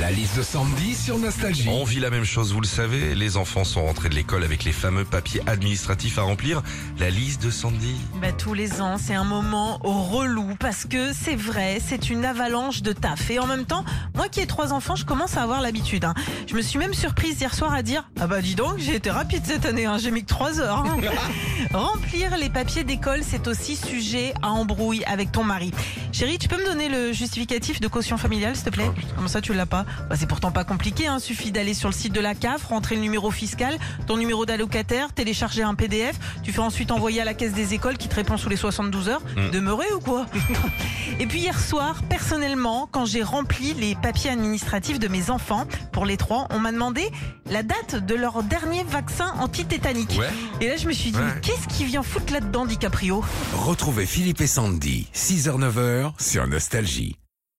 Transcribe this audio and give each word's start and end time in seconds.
La 0.00 0.10
liste 0.10 0.38
de 0.38 0.42
Sandy 0.42 0.94
sur 0.94 1.18
Nostalgie. 1.18 1.68
On 1.68 1.84
vit 1.84 2.00
la 2.00 2.08
même 2.08 2.24
chose, 2.24 2.54
vous 2.54 2.60
le 2.62 2.66
savez. 2.66 3.14
Les 3.14 3.36
enfants 3.36 3.64
sont 3.64 3.84
rentrés 3.84 4.08
de 4.08 4.14
l'école 4.14 4.44
avec 4.44 4.64
les 4.64 4.72
fameux 4.72 5.04
papiers 5.04 5.42
administratifs 5.46 6.18
à 6.18 6.22
remplir. 6.22 6.62
La 6.98 7.10
liste 7.10 7.42
de 7.42 7.50
Sandy. 7.50 7.94
Bah, 8.22 8.32
tous 8.32 8.54
les 8.54 8.80
ans, 8.80 8.96
c'est 8.98 9.14
un 9.14 9.24
moment 9.24 9.78
relou 9.82 10.54
parce 10.58 10.86
que 10.86 11.12
c'est 11.12 11.36
vrai, 11.36 11.80
c'est 11.86 12.08
une 12.08 12.24
avalanche 12.24 12.80
de 12.82 12.92
taf. 12.92 13.30
Et 13.30 13.38
en 13.38 13.46
même 13.46 13.66
temps, 13.66 13.84
moi 14.14 14.28
qui 14.28 14.40
ai 14.40 14.46
trois 14.46 14.72
enfants, 14.72 14.96
je 14.96 15.04
commence 15.04 15.36
à 15.36 15.42
avoir 15.42 15.60
l'habitude. 15.60 16.04
hein. 16.06 16.14
Je 16.46 16.54
me 16.54 16.62
suis 16.62 16.78
même 16.78 16.94
surprise 16.94 17.38
hier 17.40 17.54
soir 17.54 17.74
à 17.74 17.82
dire 17.82 18.08
Ah 18.18 18.26
bah 18.26 18.40
dis 18.40 18.54
donc, 18.54 18.78
j'ai 18.78 18.94
été 18.94 19.10
rapide 19.10 19.42
cette 19.44 19.66
année, 19.66 19.84
hein. 19.84 19.98
j'ai 19.98 20.10
mis 20.10 20.22
que 20.22 20.28
trois 20.28 20.60
heures. 20.60 20.78
hein. 20.86 20.96
Remplir 21.74 22.36
les 22.38 22.48
papiers 22.48 22.84
d'école, 22.84 23.20
c'est 23.22 23.46
aussi 23.48 23.76
sujet 23.76 24.32
à 24.40 24.48
embrouille 24.48 25.04
avec 25.04 25.30
ton 25.30 25.44
mari. 25.44 25.72
Chérie, 26.12 26.38
tu 26.38 26.48
peux 26.48 26.56
me 26.56 26.64
donner 26.64 26.88
le 26.88 27.12
justificatif 27.12 27.80
de 27.80 27.88
caution 27.88 28.16
familiale, 28.16 28.56
s'il 28.56 28.64
te 28.64 28.70
plaît? 28.70 28.90
Comment 29.14 29.28
ça, 29.28 29.40
tu 29.42 29.52
l'as 29.52 29.66
pas 29.66 29.84
bah, 30.08 30.16
C'est 30.18 30.26
pourtant 30.26 30.50
pas 30.50 30.64
compliqué, 30.64 31.06
hein. 31.06 31.18
suffit 31.18 31.52
d'aller 31.52 31.74
sur 31.74 31.88
le 31.88 31.94
site 31.94 32.12
de 32.12 32.20
la 32.20 32.34
CAF, 32.34 32.64
rentrer 32.64 32.94
le 32.96 33.00
numéro 33.02 33.30
fiscal, 33.30 33.76
ton 34.06 34.16
numéro 34.16 34.46
d'allocataire, 34.46 35.12
télécharger 35.12 35.62
un 35.62 35.74
PDF, 35.74 36.16
tu 36.42 36.52
fais 36.52 36.60
ensuite 36.60 36.90
envoyer 36.90 37.20
à 37.20 37.24
la 37.24 37.34
caisse 37.34 37.52
des 37.52 37.74
écoles 37.74 37.96
qui 37.98 38.08
te 38.08 38.14
répond 38.14 38.36
sous 38.36 38.48
les 38.48 38.56
72 38.56 39.08
heures. 39.08 39.22
Demeurer 39.52 39.86
ou 39.94 40.00
quoi 40.00 40.26
Et 41.20 41.26
puis 41.26 41.40
hier 41.40 41.58
soir, 41.60 42.02
personnellement, 42.08 42.88
quand 42.90 43.04
j'ai 43.04 43.22
rempli 43.22 43.74
les 43.74 43.94
papiers 43.94 44.30
administratifs 44.30 44.98
de 44.98 45.08
mes 45.08 45.30
enfants, 45.30 45.66
pour 45.92 46.06
les 46.06 46.16
trois, 46.16 46.46
on 46.50 46.58
m'a 46.58 46.72
demandé 46.72 47.10
la 47.46 47.62
date 47.62 47.96
de 48.04 48.14
leur 48.14 48.42
dernier 48.42 48.84
vaccin 48.84 49.32
anti-tétanique. 49.40 50.16
Ouais. 50.18 50.28
Et 50.60 50.68
là, 50.68 50.76
je 50.76 50.86
me 50.86 50.92
suis 50.92 51.10
dit, 51.10 51.18
Ouais. 51.18 51.24
mais 51.34 51.40
qu'est-ce 51.40 51.68
qui 51.68 51.84
vient 51.84 52.02
foutre 52.02 52.32
là-dedans, 52.32 52.64
DiCaprio 52.64 53.22
Retrouvez 53.54 54.06
Philippe 54.06 54.40
et 54.40 54.46
Sandy, 54.46 55.08
6h-9h 55.14 56.12
sur 56.18 56.46
Nostalgie. 56.46 57.16